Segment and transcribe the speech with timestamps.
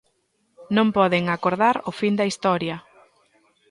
[0.75, 2.75] Non poden acordar o fin da historia.